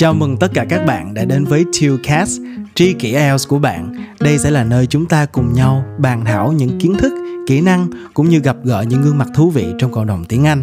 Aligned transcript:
Chào 0.00 0.14
mừng 0.14 0.36
tất 0.36 0.50
cả 0.54 0.66
các 0.68 0.84
bạn 0.86 1.14
đã 1.14 1.24
đến 1.24 1.44
với 1.44 1.64
Tillcast, 1.80 2.40
tri 2.74 2.92
kỷ 2.92 3.08
IELTS 3.08 3.48
của 3.48 3.58
bạn. 3.58 3.94
Đây 4.20 4.38
sẽ 4.38 4.50
là 4.50 4.64
nơi 4.64 4.86
chúng 4.86 5.06
ta 5.06 5.26
cùng 5.26 5.52
nhau 5.52 5.84
bàn 5.98 6.24
thảo 6.24 6.52
những 6.52 6.78
kiến 6.78 6.94
thức, 6.98 7.12
kỹ 7.46 7.60
năng 7.60 7.88
cũng 8.14 8.28
như 8.28 8.38
gặp 8.38 8.56
gỡ 8.64 8.84
những 8.88 9.02
gương 9.02 9.18
mặt 9.18 9.28
thú 9.34 9.50
vị 9.50 9.66
trong 9.78 9.92
cộng 9.92 10.06
đồng 10.06 10.24
tiếng 10.24 10.46
Anh. 10.46 10.62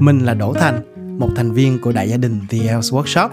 Mình 0.00 0.18
là 0.18 0.34
Đỗ 0.34 0.54
Thành, 0.54 0.80
một 1.18 1.28
thành 1.36 1.52
viên 1.52 1.80
của 1.80 1.92
đại 1.92 2.08
gia 2.08 2.16
đình 2.16 2.40
The 2.48 2.58
IELTS 2.58 2.92
Workshop. 2.92 3.28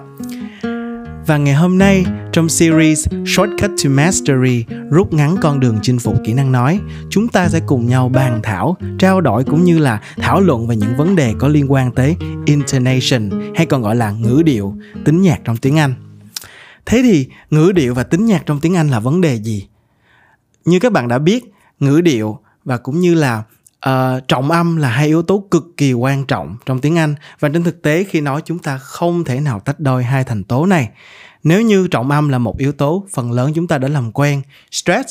Và 1.26 1.38
ngày 1.38 1.54
hôm 1.54 1.78
nay 1.78 2.06
trong 2.32 2.50
series 2.50 3.08
Shortcut 3.26 3.72
to 3.84 3.90
Mastery 3.90 4.66
rút 4.92 5.14
ngắn 5.14 5.36
con 5.42 5.60
đường 5.60 5.80
chinh 5.82 6.00
phục 6.00 6.16
kỹ 6.26 6.34
năng 6.34 6.52
nói, 6.52 6.80
chúng 7.10 7.28
ta 7.28 7.50
sẽ 7.50 7.60
cùng 7.66 7.88
nhau 7.88 8.10
bàn 8.10 8.40
thảo, 8.44 8.78
trao 9.00 9.22
đổi 9.22 9.44
cũng 9.44 9.64
như 9.64 9.80
là 9.80 10.02
thảo 10.18 10.42
luận 10.42 10.68
về 10.68 10.76
những 10.76 10.98
vấn 10.98 11.16
đề 11.16 11.34
có 11.40 11.48
liên 11.48 11.72
quan 11.72 11.92
tới 11.92 12.16
intonation 12.46 13.54
hay 13.56 13.66
còn 13.66 13.82
gọi 13.82 13.96
là 13.96 14.12
ngữ 14.12 14.42
điệu, 14.46 14.76
tính 15.06 15.22
nhạc 15.22 15.40
trong 15.44 15.58
tiếng 15.58 15.78
Anh. 15.78 15.94
Thế 16.86 17.02
thì 17.04 17.28
ngữ 17.50 17.72
điệu 17.76 17.94
và 17.94 18.04
tính 18.04 18.26
nhạc 18.26 18.44
trong 18.46 18.60
tiếng 18.60 18.76
Anh 18.76 18.90
là 18.90 19.00
vấn 19.00 19.22
đề 19.22 19.36
gì? 19.36 19.68
Như 20.66 20.80
các 20.80 20.92
bạn 20.92 21.08
đã 21.08 21.20
biết, 21.20 21.54
ngữ 21.80 22.02
điệu 22.02 22.40
và 22.66 22.78
cũng 22.78 23.00
như 23.00 23.14
là 23.14 23.44
uh, 23.90 24.28
trọng 24.28 24.52
âm 24.52 24.78
là 24.78 24.90
hai 24.90 25.08
yếu 25.08 25.22
tố 25.24 25.48
cực 25.52 25.64
kỳ 25.78 25.94
quan 25.94 26.26
trọng 26.26 26.58
trong 26.66 26.80
tiếng 26.80 26.98
Anh 26.98 27.16
và 27.40 27.50
trên 27.50 27.64
thực 27.64 27.82
tế 27.82 28.04
khi 28.04 28.22
nói 28.22 28.42
chúng 28.46 28.60
ta 28.60 28.78
không 28.78 29.24
thể 29.24 29.40
nào 29.40 29.60
tách 29.60 29.80
đôi 29.80 30.04
hai 30.04 30.24
thành 30.24 30.44
tố 30.44 30.66
này. 30.66 30.90
Nếu 31.44 31.62
như 31.62 31.88
trọng 31.88 32.12
âm 32.12 32.30
là 32.30 32.38
một 32.38 32.58
yếu 32.58 32.72
tố 32.72 33.06
phần 33.14 33.32
lớn 33.32 33.52
chúng 33.56 33.68
ta 33.68 33.78
đã 33.78 33.88
làm 33.88 34.12
quen, 34.12 34.42
stress 34.72 35.08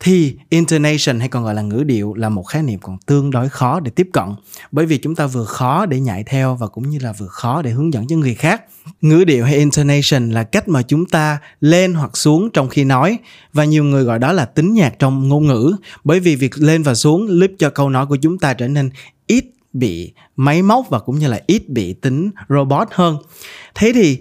thì 0.00 0.36
intonation 0.48 1.20
hay 1.20 1.28
còn 1.28 1.44
gọi 1.44 1.54
là 1.54 1.62
ngữ 1.62 1.84
điệu 1.84 2.14
là 2.14 2.28
một 2.28 2.42
khái 2.42 2.62
niệm 2.62 2.78
còn 2.82 2.98
tương 3.06 3.30
đối 3.30 3.48
khó 3.48 3.80
để 3.80 3.90
tiếp 3.90 4.08
cận. 4.12 4.24
Bởi 4.72 4.86
vì 4.86 4.98
chúng 4.98 5.14
ta 5.14 5.26
vừa 5.26 5.44
khó 5.44 5.86
để 5.86 6.00
nhảy 6.00 6.24
theo 6.24 6.56
và 6.56 6.66
cũng 6.66 6.90
như 6.90 6.98
là 6.98 7.12
vừa 7.12 7.26
khó 7.26 7.62
để 7.62 7.70
hướng 7.70 7.92
dẫn 7.92 8.06
cho 8.06 8.16
người 8.16 8.34
khác. 8.34 8.62
Ngữ 9.00 9.24
điệu 9.24 9.44
hay 9.44 9.54
intonation 9.54 10.30
là 10.30 10.44
cách 10.44 10.68
mà 10.68 10.82
chúng 10.82 11.06
ta 11.06 11.38
lên 11.60 11.94
hoặc 11.94 12.16
xuống 12.16 12.50
trong 12.50 12.68
khi 12.68 12.84
nói. 12.84 13.18
Và 13.52 13.64
nhiều 13.64 13.84
người 13.84 14.04
gọi 14.04 14.18
đó 14.18 14.32
là 14.32 14.44
tính 14.44 14.74
nhạc 14.74 14.98
trong 14.98 15.28
ngôn 15.28 15.46
ngữ. 15.46 15.76
Bởi 16.04 16.20
vì 16.20 16.36
việc 16.36 16.58
lên 16.58 16.82
và 16.82 16.94
xuống 16.94 17.40
giúp 17.40 17.50
cho 17.58 17.70
câu 17.70 17.90
nói 17.90 18.06
của 18.06 18.16
chúng 18.16 18.38
ta 18.38 18.54
trở 18.54 18.68
nên 18.68 18.90
ít 19.26 19.44
bị 19.72 20.12
máy 20.36 20.62
móc 20.62 20.88
và 20.90 20.98
cũng 20.98 21.18
như 21.18 21.28
là 21.28 21.40
ít 21.46 21.68
bị 21.68 21.92
tính 21.92 22.30
robot 22.48 22.88
hơn. 22.90 23.16
Thế 23.74 23.92
thì 23.94 24.18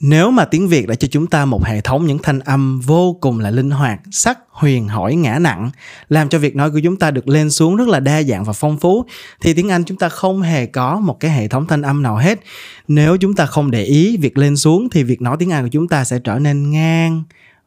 nếu 0.00 0.30
mà 0.30 0.44
tiếng 0.44 0.68
Việt 0.68 0.88
đã 0.88 0.94
cho 0.94 1.08
chúng 1.10 1.26
ta 1.26 1.44
một 1.44 1.64
hệ 1.64 1.80
thống 1.80 2.06
những 2.06 2.18
thanh 2.22 2.40
âm 2.40 2.80
vô 2.80 3.16
cùng 3.20 3.38
là 3.38 3.50
linh 3.50 3.70
hoạt, 3.70 4.00
sắc, 4.10 4.38
huyền, 4.50 4.88
hỏi, 4.88 5.14
ngã 5.14 5.38
nặng, 5.38 5.70
làm 6.08 6.28
cho 6.28 6.38
việc 6.38 6.56
nói 6.56 6.70
của 6.70 6.80
chúng 6.84 6.96
ta 6.96 7.10
được 7.10 7.28
lên 7.28 7.50
xuống 7.50 7.76
rất 7.76 7.88
là 7.88 8.00
đa 8.00 8.22
dạng 8.22 8.44
và 8.44 8.52
phong 8.52 8.78
phú, 8.78 9.04
thì 9.40 9.54
tiếng 9.54 9.68
Anh 9.68 9.84
chúng 9.84 9.98
ta 9.98 10.08
không 10.08 10.42
hề 10.42 10.66
có 10.66 11.00
một 11.00 11.20
cái 11.20 11.30
hệ 11.30 11.48
thống 11.48 11.66
thanh 11.66 11.82
âm 11.82 12.02
nào 12.02 12.16
hết. 12.16 12.40
Nếu 12.88 13.16
chúng 13.16 13.34
ta 13.34 13.46
không 13.46 13.70
để 13.70 13.84
ý 13.84 14.16
việc 14.16 14.38
lên 14.38 14.56
xuống 14.56 14.88
thì 14.90 15.02
việc 15.02 15.22
nói 15.22 15.36
tiếng 15.38 15.50
Anh 15.50 15.64
của 15.64 15.70
chúng 15.72 15.88
ta 15.88 16.04
sẽ 16.04 16.18
trở 16.24 16.38
nên 16.38 16.70
ngang 16.70 17.22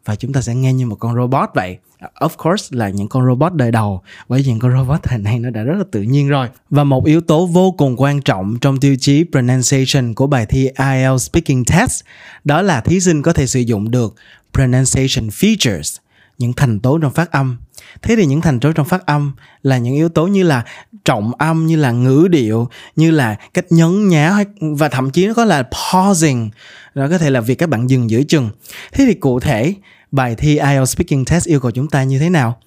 và 0.05 0.15
chúng 0.15 0.33
ta 0.33 0.41
sẽ 0.41 0.55
nghe 0.55 0.73
như 0.73 0.85
một 0.85 0.95
con 0.95 1.15
robot 1.15 1.49
vậy. 1.53 1.77
Of 2.19 2.29
course 2.37 2.67
là 2.71 2.89
những 2.89 3.07
con 3.07 3.25
robot 3.25 3.53
đời 3.53 3.71
đầu, 3.71 4.01
bởi 4.29 4.43
những 4.43 4.59
con 4.59 4.71
robot 4.71 4.99
thời 5.03 5.17
nay 5.17 5.39
nó 5.39 5.49
đã 5.49 5.63
rất 5.63 5.75
là 5.77 5.83
tự 5.91 6.01
nhiên 6.01 6.29
rồi. 6.29 6.47
Và 6.69 6.83
một 6.83 7.05
yếu 7.05 7.21
tố 7.21 7.45
vô 7.45 7.71
cùng 7.71 7.95
quan 7.97 8.21
trọng 8.21 8.55
trong 8.61 8.79
tiêu 8.79 8.95
chí 8.99 9.25
pronunciation 9.31 10.13
của 10.13 10.27
bài 10.27 10.45
thi 10.45 10.69
IELTS 10.77 11.29
Speaking 11.29 11.63
Test, 11.63 12.03
đó 12.43 12.61
là 12.61 12.81
thí 12.81 12.99
sinh 12.99 13.21
có 13.21 13.33
thể 13.33 13.47
sử 13.47 13.59
dụng 13.59 13.91
được 13.91 14.15
pronunciation 14.53 15.29
features, 15.29 15.97
những 16.37 16.53
thành 16.53 16.79
tố 16.79 16.97
trong 16.97 17.11
phát 17.11 17.31
âm 17.31 17.57
thế 18.01 18.15
thì 18.15 18.25
những 18.25 18.41
thành 18.41 18.59
tố 18.59 18.71
trong 18.71 18.85
phát 18.85 19.05
âm 19.05 19.31
là 19.63 19.77
những 19.77 19.95
yếu 19.95 20.09
tố 20.09 20.27
như 20.27 20.43
là 20.43 20.63
trọng 21.05 21.31
âm 21.37 21.67
như 21.67 21.75
là 21.75 21.91
ngữ 21.91 22.27
điệu 22.31 22.69
như 22.95 23.11
là 23.11 23.35
cách 23.53 23.65
nhấn 23.69 24.07
nhá 24.07 24.37
và 24.59 24.89
thậm 24.89 25.11
chí 25.11 25.27
nó 25.27 25.33
có 25.33 25.45
là 25.45 25.63
pausing 25.63 26.49
nó 26.95 27.07
có 27.09 27.17
thể 27.17 27.29
là 27.29 27.41
việc 27.41 27.55
các 27.55 27.69
bạn 27.69 27.87
dừng 27.87 28.09
giữa 28.09 28.23
chừng 28.23 28.49
thế 28.91 29.05
thì 29.07 29.13
cụ 29.13 29.39
thể 29.39 29.73
bài 30.13 30.35
thi 30.35 30.57
IELTS 30.57 30.91
Speaking 30.91 31.25
Test 31.25 31.47
yêu 31.47 31.59
cầu 31.59 31.71
chúng 31.71 31.87
ta 31.87 32.03
như 32.03 32.19
thế 32.19 32.29
nào? 32.29 32.57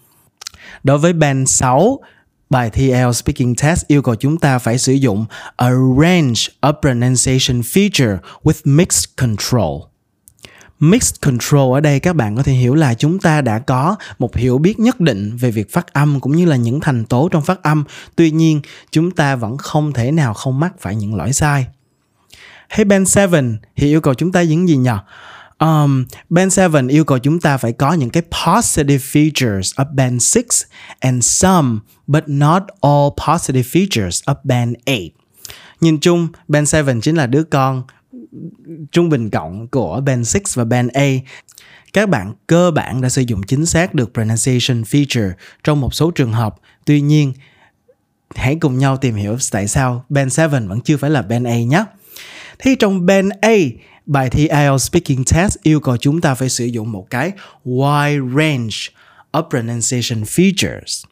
Đối 0.82 0.98
với 0.98 1.12
band 1.12 1.50
6, 1.50 2.00
bài 2.50 2.70
thi 2.70 2.88
IELTS 2.88 3.18
Speaking 3.18 3.54
Test 3.54 3.86
yêu 3.86 4.02
cầu 4.02 4.14
chúng 4.14 4.38
ta 4.38 4.58
phải 4.58 4.78
sử 4.78 4.92
dụng 4.92 5.26
a 5.56 5.70
range 6.00 6.40
of 6.60 6.72
pronunciation 6.80 7.60
feature 7.60 8.18
with 8.42 8.60
mixed 8.64 9.04
control. 9.16 9.95
Mixed 10.80 11.14
control 11.20 11.76
ở 11.76 11.80
đây 11.80 12.00
các 12.00 12.16
bạn 12.16 12.36
có 12.36 12.42
thể 12.42 12.52
hiểu 12.52 12.74
là 12.74 12.94
chúng 12.94 13.18
ta 13.18 13.40
đã 13.40 13.58
có 13.58 13.96
một 14.18 14.36
hiểu 14.36 14.58
biết 14.58 14.78
nhất 14.78 15.00
định 15.00 15.36
về 15.36 15.50
việc 15.50 15.72
phát 15.72 15.92
âm 15.92 16.20
cũng 16.20 16.36
như 16.36 16.44
là 16.44 16.56
những 16.56 16.80
thành 16.80 17.04
tố 17.04 17.28
trong 17.28 17.42
phát 17.42 17.62
âm. 17.62 17.84
Tuy 18.16 18.30
nhiên, 18.30 18.60
chúng 18.90 19.10
ta 19.10 19.36
vẫn 19.36 19.58
không 19.58 19.92
thể 19.92 20.12
nào 20.12 20.34
không 20.34 20.60
mắc 20.60 20.72
phải 20.80 20.96
những 20.96 21.14
lỗi 21.14 21.32
sai. 21.32 21.66
Hey 22.68 22.84
band 22.84 23.16
7 23.16 23.28
thì 23.76 23.86
yêu 23.86 24.00
cầu 24.00 24.14
chúng 24.14 24.32
ta 24.32 24.42
những 24.42 24.68
gì 24.68 24.76
nhỉ? 24.76 24.90
Um, 25.58 26.04
band 26.28 26.60
7 26.72 26.82
yêu 26.88 27.04
cầu 27.04 27.18
chúng 27.18 27.40
ta 27.40 27.56
phải 27.56 27.72
có 27.72 27.92
những 27.92 28.10
cái 28.10 28.22
positive 28.46 29.04
features 29.12 29.74
of 29.74 29.94
band 29.94 30.22
6 30.22 30.42
and 30.98 31.24
some 31.24 31.78
but 32.06 32.24
not 32.26 32.62
all 32.80 33.08
positive 33.28 33.68
features 33.70 34.22
of 34.24 34.34
band 34.44 34.74
8. 34.86 34.96
Nhìn 35.80 35.98
chung, 36.00 36.28
band 36.48 36.74
7 36.74 36.84
chính 37.02 37.16
là 37.16 37.26
đứa 37.26 37.42
con 37.42 37.82
trung 38.92 39.08
bình 39.08 39.30
cộng 39.30 39.68
của 39.68 40.00
band 40.06 40.28
6 40.28 40.40
và 40.54 40.64
band 40.64 40.90
A. 40.90 41.06
Các 41.92 42.08
bạn 42.08 42.34
cơ 42.46 42.70
bản 42.70 43.00
đã 43.00 43.08
sử 43.08 43.22
dụng 43.22 43.42
chính 43.42 43.66
xác 43.66 43.94
được 43.94 44.10
pronunciation 44.14 44.82
feature 44.82 45.30
trong 45.64 45.80
một 45.80 45.94
số 45.94 46.10
trường 46.10 46.32
hợp. 46.32 46.56
Tuy 46.84 47.00
nhiên, 47.00 47.32
hãy 48.34 48.56
cùng 48.60 48.78
nhau 48.78 48.96
tìm 48.96 49.14
hiểu 49.14 49.36
tại 49.52 49.68
sao 49.68 50.04
band 50.08 50.38
7 50.38 50.48
vẫn 50.48 50.80
chưa 50.80 50.96
phải 50.96 51.10
là 51.10 51.22
band 51.22 51.46
A 51.46 51.56
nhé. 51.56 51.84
Thì 52.58 52.74
trong 52.74 53.06
band 53.06 53.32
A, 53.40 53.56
bài 54.06 54.30
thi 54.30 54.48
IELTS 54.48 54.84
Speaking 54.84 55.22
Test 55.34 55.56
yêu 55.62 55.80
cầu 55.80 55.96
chúng 55.96 56.20
ta 56.20 56.34
phải 56.34 56.48
sử 56.48 56.64
dụng 56.64 56.92
một 56.92 57.06
cái 57.10 57.32
wide 57.64 58.36
range 58.36 58.76
of 59.32 59.48
pronunciation 59.50 60.22
features. 60.22 61.04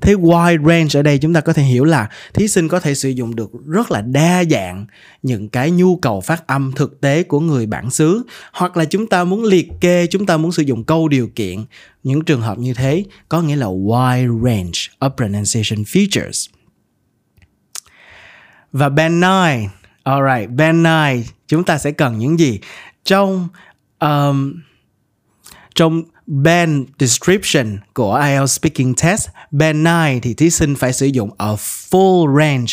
Thế 0.00 0.14
wide 0.14 0.64
range 0.64 1.00
ở 1.00 1.02
đây 1.02 1.18
chúng 1.18 1.34
ta 1.34 1.40
có 1.40 1.52
thể 1.52 1.62
hiểu 1.62 1.84
là 1.84 2.08
thí 2.34 2.48
sinh 2.48 2.68
có 2.68 2.80
thể 2.80 2.94
sử 2.94 3.08
dụng 3.08 3.36
được 3.36 3.50
rất 3.66 3.90
là 3.90 4.00
đa 4.00 4.44
dạng 4.50 4.86
những 5.22 5.48
cái 5.48 5.70
nhu 5.70 5.96
cầu 5.96 6.20
phát 6.20 6.46
âm 6.46 6.72
thực 6.72 7.00
tế 7.00 7.22
của 7.22 7.40
người 7.40 7.66
bản 7.66 7.90
xứ 7.90 8.22
hoặc 8.52 8.76
là 8.76 8.84
chúng 8.84 9.06
ta 9.06 9.24
muốn 9.24 9.44
liệt 9.44 9.68
kê, 9.80 10.06
chúng 10.06 10.26
ta 10.26 10.36
muốn 10.36 10.52
sử 10.52 10.62
dụng 10.62 10.84
câu 10.84 11.08
điều 11.08 11.28
kiện. 11.34 11.64
Những 12.02 12.24
trường 12.24 12.40
hợp 12.40 12.58
như 12.58 12.74
thế 12.74 13.04
có 13.28 13.42
nghĩa 13.42 13.56
là 13.56 13.66
wide 13.66 14.44
range 14.44 14.80
of 15.00 15.10
pronunciation 15.10 15.84
features. 15.84 16.48
Và 18.72 18.88
band 18.88 19.24
9 19.24 19.68
Alright, 20.02 20.50
band 20.50 20.86
9 21.24 21.34
chúng 21.48 21.64
ta 21.64 21.78
sẽ 21.78 21.90
cần 21.90 22.18
những 22.18 22.38
gì? 22.38 22.60
Trong 23.04 23.48
um, 24.00 24.54
trong 25.74 26.02
band 26.26 26.88
description 26.98 27.78
của 27.94 28.20
IELTS 28.26 28.52
speaking 28.52 28.94
test, 29.02 29.28
band 29.50 29.86
9 30.12 30.20
thì 30.22 30.34
thí 30.34 30.50
sinh 30.50 30.74
phải 30.74 30.92
sử 30.92 31.06
dụng 31.06 31.30
a 31.38 31.52
full 31.90 32.38
range 32.38 32.72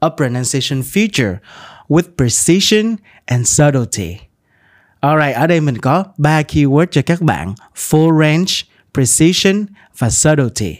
of 0.00 0.16
pronunciation 0.16 0.80
feature 0.80 1.36
with 1.88 2.02
precision 2.16 2.96
and 3.26 3.48
subtlety. 3.48 4.16
Alright, 5.00 5.36
ở 5.36 5.46
đây 5.46 5.60
mình 5.60 5.78
có 5.78 6.04
ba 6.16 6.42
keyword 6.42 6.86
cho 6.90 7.02
các 7.02 7.20
bạn: 7.20 7.54
full 7.76 8.20
range, 8.20 8.52
precision 8.94 9.66
và 9.98 10.10
subtlety. 10.10 10.76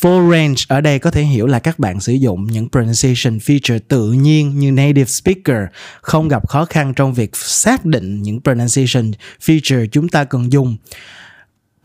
Full 0.00 0.30
range 0.30 0.54
ở 0.68 0.80
đây 0.80 0.98
có 0.98 1.10
thể 1.10 1.22
hiểu 1.22 1.46
là 1.46 1.58
các 1.58 1.78
bạn 1.78 2.00
sử 2.00 2.12
dụng 2.12 2.46
những 2.46 2.68
pronunciation 2.72 3.38
feature 3.38 3.78
tự 3.88 4.12
nhiên 4.12 4.58
như 4.58 4.72
native 4.72 5.04
speaker, 5.04 5.62
không 6.00 6.28
gặp 6.28 6.48
khó 6.48 6.64
khăn 6.64 6.94
trong 6.94 7.14
việc 7.14 7.36
xác 7.36 7.84
định 7.84 8.22
những 8.22 8.40
pronunciation 8.44 9.10
feature 9.40 9.86
chúng 9.86 10.08
ta 10.08 10.24
cần 10.24 10.52
dùng. 10.52 10.76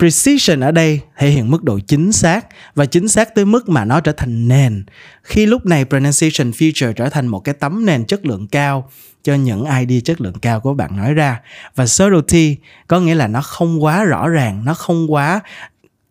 Precision 0.02 0.60
ở 0.60 0.72
đây 0.72 1.00
thể 1.16 1.30
hiện 1.30 1.50
mức 1.50 1.64
độ 1.64 1.78
chính 1.78 2.12
xác 2.12 2.46
và 2.74 2.86
chính 2.86 3.08
xác 3.08 3.34
tới 3.34 3.44
mức 3.44 3.68
mà 3.68 3.84
nó 3.84 4.00
trở 4.00 4.12
thành 4.12 4.48
nền. 4.48 4.84
Khi 5.22 5.46
lúc 5.46 5.66
này 5.66 5.84
pronunciation 5.84 6.50
feature 6.50 6.92
trở 6.92 7.08
thành 7.08 7.26
một 7.26 7.40
cái 7.40 7.54
tấm 7.54 7.86
nền 7.86 8.04
chất 8.04 8.26
lượng 8.26 8.46
cao 8.46 8.90
cho 9.22 9.34
những 9.34 9.64
idea 9.64 10.00
chất 10.04 10.20
lượng 10.20 10.38
cao 10.42 10.60
của 10.60 10.74
bạn 10.74 10.96
nói 10.96 11.14
ra. 11.14 11.40
Và 11.74 11.86
subtlety 11.86 12.56
có 12.86 13.00
nghĩa 13.00 13.14
là 13.14 13.26
nó 13.26 13.42
không 13.42 13.84
quá 13.84 14.04
rõ 14.04 14.28
ràng, 14.28 14.64
nó 14.64 14.74
không 14.74 15.12
quá, 15.12 15.40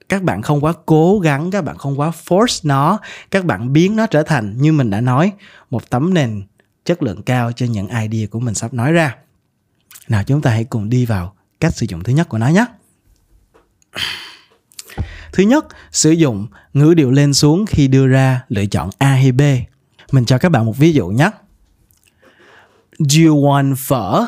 các 0.10 0.24
bạn 0.24 0.42
không 0.42 0.62
quá 0.62 0.74
cố 0.86 1.20
gắng, 1.20 1.52
các 1.52 1.62
bạn 1.62 1.78
không 1.78 2.00
quá 2.00 2.12
force 2.26 2.60
nó, 2.64 3.00
các 3.32 3.46
bạn 3.46 3.74
biến 3.74 3.96
nó 3.96 4.06
trở 4.06 4.24
thành, 4.24 4.58
như 4.58 4.72
mình 4.74 4.90
đã 4.90 5.02
nói, 5.02 5.32
một 5.70 5.90
tấm 5.90 6.14
nền 6.14 6.44
chất 6.86 7.04
lượng 7.04 7.22
cao 7.22 7.52
cho 7.52 7.66
những 7.66 7.88
idea 7.88 8.28
của 8.32 8.40
mình 8.40 8.56
sắp 8.56 8.74
nói 8.74 8.92
ra. 8.92 9.16
Nào, 10.08 10.24
chúng 10.24 10.42
ta 10.42 10.52
hãy 10.52 10.64
cùng 10.64 10.90
đi 10.90 11.06
vào 11.06 11.34
cách 11.60 11.76
sử 11.76 11.86
dụng 11.90 12.04
thứ 12.04 12.14
nhất 12.14 12.30
của 12.30 12.38
nó 12.38 12.48
nhé 12.48 12.66
thứ 15.32 15.44
nhất 15.44 15.66
sử 15.92 16.12
dụng 16.12 16.48
ngữ 16.74 16.94
điệu 16.94 17.12
lên 17.12 17.34
xuống 17.34 17.66
khi 17.66 17.88
đưa 17.88 18.08
ra 18.08 18.42
lựa 18.50 18.66
chọn 18.66 18.90
a 18.98 19.08
hay 19.08 19.32
b. 19.32 19.42
Mình 20.12 20.26
cho 20.26 20.38
các 20.38 20.50
bạn 20.50 20.66
một 20.66 20.78
ví 20.78 20.94
dụ 20.94 21.08
nhé. 21.08 21.30
Do 23.00 23.22
you 23.28 23.44
want 23.44 23.76
phở 23.76 24.26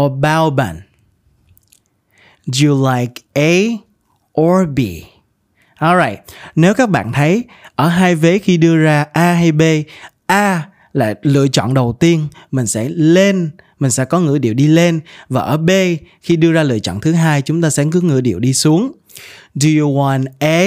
or 0.00 0.12
bao 0.20 0.50
bánh? 0.50 0.80
Do 2.46 2.68
you 2.68 2.90
like 2.90 3.22
a 3.32 3.52
or 4.40 4.68
b? 4.76 4.80
Alright, 5.82 6.18
nếu 6.54 6.74
các 6.74 6.90
bạn 6.90 7.12
thấy 7.12 7.44
ở 7.74 7.88
hai 7.88 8.14
vế 8.14 8.38
khi 8.38 8.56
đưa 8.56 8.76
ra 8.76 9.06
A 9.12 9.32
hay 9.32 9.52
B, 9.52 9.62
A 10.26 10.68
là 10.92 11.14
lựa 11.22 11.48
chọn 11.48 11.74
đầu 11.74 11.96
tiên 12.00 12.28
mình 12.50 12.66
sẽ 12.66 12.88
lên 12.88 13.50
mình 13.82 13.90
sẽ 13.90 14.04
có 14.04 14.20
ngữ 14.20 14.38
điệu 14.38 14.54
đi 14.54 14.66
lên 14.66 15.00
và 15.28 15.40
ở 15.40 15.56
B 15.56 15.70
khi 16.20 16.36
đưa 16.36 16.52
ra 16.52 16.62
lựa 16.62 16.78
chọn 16.78 17.00
thứ 17.00 17.12
hai 17.12 17.42
chúng 17.42 17.62
ta 17.62 17.70
sẽ 17.70 17.84
cứ 17.92 18.00
ngữ 18.00 18.20
điệu 18.20 18.38
đi 18.38 18.54
xuống. 18.54 18.92
Do 19.54 19.68
you 19.68 19.96
want 19.96 20.24
A 20.38 20.66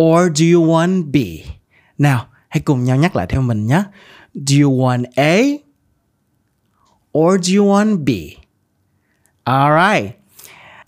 or 0.00 0.20
do 0.34 0.46
you 0.54 0.66
want 0.66 1.04
B? 1.04 1.16
Nào, 1.98 2.26
hãy 2.48 2.60
cùng 2.60 2.84
nhau 2.84 2.96
nhắc 2.96 3.16
lại 3.16 3.26
theo 3.26 3.42
mình 3.42 3.66
nhé. 3.66 3.82
Do 4.34 4.56
you 4.62 4.78
want 4.80 5.04
A 5.16 5.38
or 7.18 7.40
do 7.42 7.58
you 7.58 7.66
want 7.66 8.04
B? 8.04 8.08
Alright. 9.44 10.14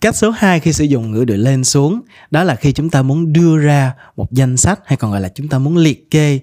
Cách 0.01 0.15
số 0.15 0.29
2 0.29 0.59
khi 0.59 0.73
sử 0.73 0.83
dụng 0.83 1.11
ngữ 1.11 1.25
điệu 1.25 1.37
lên 1.37 1.63
xuống 1.63 2.01
đó 2.31 2.43
là 2.43 2.55
khi 2.55 2.71
chúng 2.71 2.89
ta 2.89 3.01
muốn 3.01 3.33
đưa 3.33 3.57
ra 3.57 3.93
một 4.15 4.31
danh 4.31 4.57
sách 4.57 4.79
hay 4.85 4.97
còn 4.97 5.11
gọi 5.11 5.21
là 5.21 5.29
chúng 5.29 5.47
ta 5.47 5.57
muốn 5.57 5.77
liệt 5.77 6.11
kê. 6.11 6.39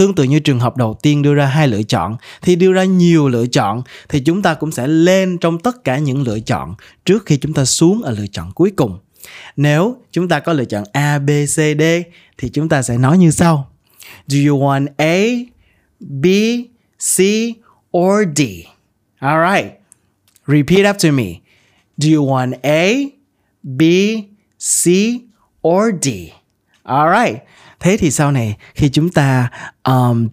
Tương 0.00 0.14
tự 0.14 0.24
như 0.24 0.38
trường 0.38 0.60
hợp 0.60 0.76
đầu 0.76 0.98
tiên 1.02 1.22
đưa 1.22 1.34
ra 1.34 1.46
hai 1.46 1.68
lựa 1.68 1.82
chọn 1.82 2.16
thì 2.42 2.56
đưa 2.56 2.72
ra 2.72 2.84
nhiều 2.84 3.28
lựa 3.28 3.46
chọn 3.46 3.82
thì 4.08 4.20
chúng 4.20 4.42
ta 4.42 4.54
cũng 4.54 4.72
sẽ 4.72 4.86
lên 4.86 5.38
trong 5.38 5.58
tất 5.58 5.84
cả 5.84 5.98
những 5.98 6.22
lựa 6.22 6.40
chọn 6.40 6.74
trước 7.04 7.26
khi 7.26 7.36
chúng 7.36 7.52
ta 7.52 7.64
xuống 7.64 8.02
ở 8.02 8.10
lựa 8.10 8.26
chọn 8.32 8.52
cuối 8.52 8.72
cùng. 8.76 8.98
Nếu 9.56 9.96
chúng 10.12 10.28
ta 10.28 10.40
có 10.40 10.52
lựa 10.52 10.64
chọn 10.64 10.84
A, 10.92 11.18
B, 11.18 11.30
C, 11.44 11.56
D 11.56 11.82
thì 12.38 12.48
chúng 12.48 12.68
ta 12.68 12.82
sẽ 12.82 12.98
nói 12.98 13.18
như 13.18 13.30
sau. 13.30 13.70
Do 14.26 14.38
you 14.48 14.60
want 14.60 14.86
A, 14.96 15.16
B, 16.00 16.26
C 16.98 17.20
or 17.96 18.28
D? 18.36 18.40
Alright. 19.18 19.72
Repeat 20.46 20.84
after 20.84 21.12
me. 21.12 21.40
Do 21.96 22.08
you 22.16 22.26
want 22.26 22.52
A, 22.62 22.92
B, 23.62 23.82
C 24.58 24.88
or 25.68 25.84
D? 26.02 26.08
Alright. 26.82 27.42
Thế 27.80 27.96
thì 27.96 28.10
sau 28.10 28.32
này 28.32 28.56
khi 28.74 28.88
chúng 28.88 29.10
ta 29.10 29.50
um, 29.84 30.28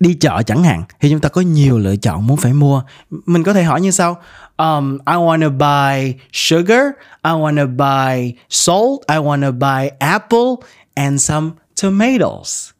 đi 0.00 0.14
chợ 0.14 0.42
chẳng 0.46 0.64
hạn 0.64 0.82
thì 1.00 1.10
chúng 1.10 1.20
ta 1.20 1.28
có 1.28 1.40
nhiều 1.40 1.78
lựa 1.78 1.96
chọn 1.96 2.26
muốn 2.26 2.36
phải 2.36 2.52
mua. 2.52 2.82
Mình 3.10 3.42
có 3.42 3.52
thể 3.52 3.62
hỏi 3.62 3.80
như 3.80 3.90
sau. 3.90 4.20
Um, 4.56 4.98
I 4.98 5.14
want 5.14 5.42
to 5.42 5.48
buy 5.48 6.14
sugar, 6.32 6.84
I 7.24 7.30
want 7.30 7.56
to 7.56 7.66
buy 7.66 8.34
salt, 8.48 9.00
I 9.08 9.16
want 9.16 9.42
to 9.42 9.50
buy 9.50 9.88
apple 9.98 10.68
and 10.94 11.24
some 11.24 11.50
tomatoes. 11.82 12.70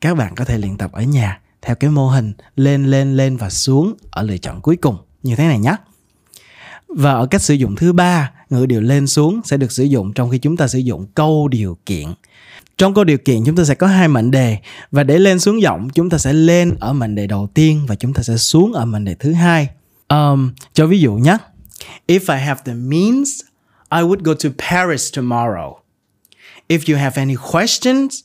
Các 0.00 0.16
bạn 0.16 0.34
có 0.34 0.44
thể 0.44 0.58
luyện 0.58 0.76
tập 0.76 0.92
ở 0.92 1.02
nhà 1.02 1.40
theo 1.62 1.76
cái 1.76 1.90
mô 1.90 2.08
hình 2.08 2.32
lên 2.56 2.84
lên 2.84 3.16
lên 3.16 3.36
và 3.36 3.50
xuống 3.50 3.94
ở 4.10 4.22
lựa 4.22 4.38
chọn 4.38 4.60
cuối 4.60 4.76
cùng 4.76 4.96
như 5.22 5.36
thế 5.36 5.48
này 5.48 5.58
nhé. 5.58 5.76
Và 6.88 7.12
ở 7.12 7.26
cách 7.26 7.42
sử 7.42 7.54
dụng 7.54 7.76
thứ 7.76 7.92
ba, 7.92 8.30
ngữ 8.50 8.66
điệu 8.66 8.80
lên 8.80 9.06
xuống 9.06 9.40
sẽ 9.44 9.56
được 9.56 9.72
sử 9.72 9.84
dụng 9.84 10.12
trong 10.12 10.30
khi 10.30 10.38
chúng 10.38 10.56
ta 10.56 10.68
sử 10.68 10.78
dụng 10.78 11.06
câu 11.14 11.48
điều 11.48 11.78
kiện. 11.86 12.06
Trong 12.78 12.94
câu 12.94 13.04
điều 13.04 13.18
kiện 13.18 13.44
chúng 13.44 13.56
ta 13.56 13.64
sẽ 13.64 13.74
có 13.74 13.86
hai 13.86 14.08
mệnh 14.08 14.30
đề 14.30 14.58
và 14.90 15.02
để 15.02 15.18
lên 15.18 15.40
xuống 15.40 15.62
giọng 15.62 15.88
chúng 15.94 16.10
ta 16.10 16.18
sẽ 16.18 16.32
lên 16.32 16.76
ở 16.80 16.92
mệnh 16.92 17.14
đề 17.14 17.26
đầu 17.26 17.48
tiên 17.54 17.84
và 17.88 17.94
chúng 17.94 18.12
ta 18.12 18.22
sẽ 18.22 18.36
xuống 18.36 18.72
ở 18.72 18.84
mệnh 18.84 19.04
đề 19.04 19.14
thứ 19.14 19.32
hai. 19.32 19.68
Um, 20.08 20.52
cho 20.72 20.86
ví 20.86 21.00
dụ 21.00 21.14
nhé. 21.14 21.36
If 22.06 22.34
I 22.34 22.44
have 22.44 22.60
the 22.64 22.74
means, 22.74 23.40
I 23.90 23.98
would 23.98 24.22
go 24.22 24.34
to 24.34 24.48
Paris 24.70 25.18
tomorrow. 25.18 25.74
If 26.68 26.92
you 26.92 26.98
have 26.98 27.22
any 27.22 27.34
questions, 27.52 28.20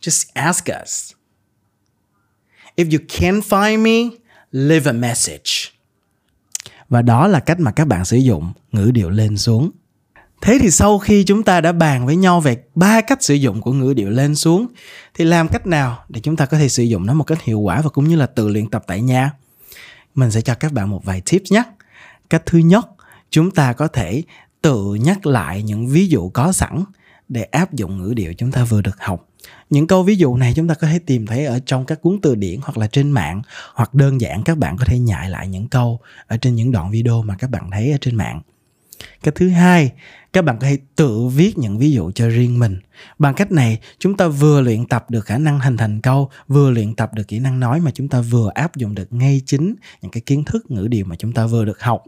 just 0.00 0.30
ask 0.34 0.64
us. 0.82 1.12
If 2.76 2.92
you 2.92 2.98
can't 3.08 3.42
find 3.42 3.82
me, 3.82 4.16
leave 4.52 4.90
a 4.90 4.92
message. 4.92 5.52
Và 6.88 7.02
đó 7.02 7.26
là 7.26 7.40
cách 7.40 7.60
mà 7.60 7.70
các 7.70 7.84
bạn 7.84 8.04
sử 8.04 8.16
dụng 8.16 8.52
ngữ 8.72 8.90
điệu 8.94 9.10
lên 9.10 9.36
xuống. 9.36 9.70
Thế 10.40 10.58
thì 10.60 10.70
sau 10.70 10.98
khi 10.98 11.24
chúng 11.24 11.42
ta 11.42 11.60
đã 11.60 11.72
bàn 11.72 12.06
với 12.06 12.16
nhau 12.16 12.40
về 12.40 12.62
ba 12.74 13.00
cách 13.00 13.22
sử 13.22 13.34
dụng 13.34 13.60
của 13.60 13.72
ngữ 13.72 13.94
điệu 13.94 14.10
lên 14.10 14.34
xuống 14.34 14.66
thì 15.14 15.24
làm 15.24 15.48
cách 15.48 15.66
nào 15.66 16.04
để 16.08 16.20
chúng 16.20 16.36
ta 16.36 16.46
có 16.46 16.58
thể 16.58 16.68
sử 16.68 16.82
dụng 16.82 17.06
nó 17.06 17.14
một 17.14 17.24
cách 17.24 17.42
hiệu 17.42 17.60
quả 17.60 17.80
và 17.80 17.90
cũng 17.90 18.08
như 18.08 18.16
là 18.16 18.26
tự 18.26 18.48
luyện 18.48 18.70
tập 18.70 18.84
tại 18.86 19.00
nhà? 19.00 19.32
Mình 20.14 20.30
sẽ 20.30 20.40
cho 20.40 20.54
các 20.54 20.72
bạn 20.72 20.90
một 20.90 21.04
vài 21.04 21.22
tips 21.30 21.52
nhé. 21.52 21.62
Cách 22.30 22.42
thứ 22.46 22.58
nhất, 22.58 22.88
chúng 23.30 23.50
ta 23.50 23.72
có 23.72 23.88
thể 23.88 24.22
tự 24.62 24.94
nhắc 24.94 25.26
lại 25.26 25.62
những 25.62 25.88
ví 25.88 26.06
dụ 26.06 26.28
có 26.28 26.52
sẵn 26.52 26.84
để 27.28 27.42
áp 27.42 27.72
dụng 27.72 27.98
ngữ 27.98 28.14
điệu 28.14 28.34
chúng 28.34 28.52
ta 28.52 28.64
vừa 28.64 28.82
được 28.82 29.00
học 29.00 29.28
những 29.70 29.86
câu 29.86 30.02
ví 30.02 30.16
dụ 30.16 30.36
này 30.36 30.52
chúng 30.56 30.68
ta 30.68 30.74
có 30.74 30.86
thể 30.86 30.98
tìm 30.98 31.26
thấy 31.26 31.44
ở 31.44 31.60
trong 31.66 31.84
các 31.84 32.02
cuốn 32.02 32.18
từ 32.22 32.34
điển 32.34 32.60
hoặc 32.62 32.78
là 32.78 32.86
trên 32.86 33.10
mạng 33.10 33.42
hoặc 33.74 33.94
đơn 33.94 34.20
giản 34.20 34.42
các 34.42 34.58
bạn 34.58 34.76
có 34.76 34.84
thể 34.84 34.98
nhại 34.98 35.30
lại 35.30 35.48
những 35.48 35.68
câu 35.68 36.00
ở 36.26 36.36
trên 36.36 36.54
những 36.54 36.72
đoạn 36.72 36.90
video 36.90 37.22
mà 37.22 37.34
các 37.38 37.50
bạn 37.50 37.70
thấy 37.70 37.92
ở 37.92 37.98
trên 38.00 38.14
mạng 38.14 38.40
cái 39.22 39.32
thứ 39.36 39.48
hai 39.48 39.92
các 40.32 40.44
bạn 40.44 40.56
có 40.60 40.66
thể 40.66 40.78
tự 40.96 41.26
viết 41.26 41.58
những 41.58 41.78
ví 41.78 41.92
dụ 41.92 42.10
cho 42.10 42.28
riêng 42.28 42.58
mình 42.58 42.80
bằng 43.18 43.34
cách 43.34 43.52
này 43.52 43.78
chúng 43.98 44.16
ta 44.16 44.28
vừa 44.28 44.60
luyện 44.60 44.86
tập 44.86 45.10
được 45.10 45.24
khả 45.24 45.38
năng 45.38 45.60
hình 45.60 45.76
thành 45.76 46.00
câu 46.00 46.30
vừa 46.48 46.70
luyện 46.70 46.94
tập 46.94 47.14
được 47.14 47.28
kỹ 47.28 47.38
năng 47.38 47.60
nói 47.60 47.80
mà 47.80 47.90
chúng 47.94 48.08
ta 48.08 48.20
vừa 48.20 48.50
áp 48.54 48.76
dụng 48.76 48.94
được 48.94 49.12
ngay 49.12 49.42
chính 49.46 49.74
những 50.02 50.10
cái 50.10 50.20
kiến 50.20 50.44
thức 50.44 50.70
ngữ 50.70 50.88
điệu 50.88 51.04
mà 51.04 51.16
chúng 51.16 51.32
ta 51.32 51.46
vừa 51.46 51.64
được 51.64 51.82
học 51.82 52.04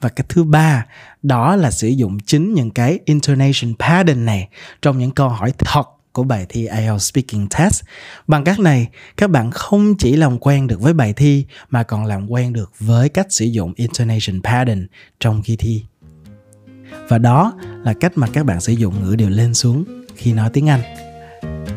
và 0.00 0.08
cái 0.08 0.24
thứ 0.28 0.44
ba 0.44 0.86
đó 1.22 1.56
là 1.56 1.70
sử 1.70 1.88
dụng 1.88 2.18
chính 2.20 2.54
những 2.54 2.70
cái 2.70 2.98
intonation 3.04 3.74
pattern 3.78 4.24
này 4.24 4.48
trong 4.82 4.98
những 4.98 5.10
câu 5.10 5.28
hỏi 5.28 5.52
thật 5.58 5.84
của 6.16 6.22
bài 6.22 6.46
thi 6.48 6.66
IELTS 6.66 7.12
Speaking 7.12 7.46
Test. 7.58 7.82
Bằng 8.26 8.44
cách 8.44 8.60
này, 8.60 8.88
các 9.16 9.30
bạn 9.30 9.50
không 9.50 9.94
chỉ 9.98 10.16
làm 10.16 10.38
quen 10.38 10.66
được 10.66 10.80
với 10.80 10.92
bài 10.92 11.12
thi 11.12 11.46
mà 11.70 11.82
còn 11.82 12.04
làm 12.04 12.30
quen 12.30 12.52
được 12.52 12.72
với 12.78 13.08
cách 13.08 13.26
sử 13.30 13.44
dụng 13.44 13.72
intonation 13.76 14.42
pattern 14.42 14.86
trong 15.20 15.42
khi 15.42 15.56
thi. 15.56 15.84
Và 17.08 17.18
đó 17.18 17.52
là 17.84 17.92
cách 17.92 18.12
mà 18.14 18.26
các 18.32 18.46
bạn 18.46 18.60
sử 18.60 18.72
dụng 18.72 18.94
ngữ 19.04 19.16
điệu 19.16 19.30
lên 19.30 19.54
xuống 19.54 19.84
khi 20.16 20.32
nói 20.32 20.50
tiếng 20.52 20.68
Anh. 20.68 20.80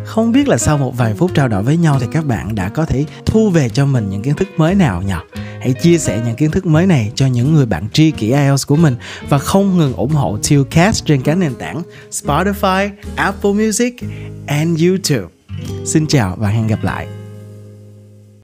Không 0.05 0.31
biết 0.31 0.47
là 0.47 0.57
sau 0.57 0.77
một 0.77 0.97
vài 0.97 1.13
phút 1.13 1.31
trao 1.33 1.47
đổi 1.47 1.63
với 1.63 1.77
nhau 1.77 1.97
thì 1.99 2.07
các 2.11 2.25
bạn 2.25 2.55
đã 2.55 2.69
có 2.69 2.85
thể 2.85 3.05
thu 3.25 3.49
về 3.49 3.69
cho 3.69 3.85
mình 3.85 4.09
những 4.09 4.21
kiến 4.21 4.33
thức 4.33 4.47
mới 4.57 4.75
nào 4.75 5.01
nhỉ? 5.01 5.13
Hãy 5.59 5.73
chia 5.73 5.97
sẻ 5.97 6.21
những 6.25 6.35
kiến 6.35 6.51
thức 6.51 6.65
mới 6.65 6.87
này 6.87 7.11
cho 7.15 7.27
những 7.27 7.53
người 7.53 7.65
bạn 7.65 7.87
tri 7.93 8.11
kỷ 8.11 8.27
IELTS 8.27 8.67
của 8.67 8.75
mình 8.75 8.95
và 9.29 9.39
không 9.39 9.77
ngừng 9.77 9.93
ủng 9.93 10.11
hộ 10.11 10.37
Tillcast 10.49 11.05
trên 11.05 11.21
các 11.21 11.35
nền 11.35 11.55
tảng 11.55 11.81
Spotify, 12.11 12.89
Apple 13.15 13.51
Music 13.51 13.95
and 14.47 14.83
YouTube. 14.83 15.27
Xin 15.85 16.07
chào 16.07 16.35
và 16.39 16.49
hẹn 16.49 16.67
gặp 16.67 16.83
lại. 16.83 17.07